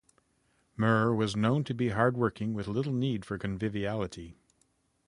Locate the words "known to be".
1.35-1.89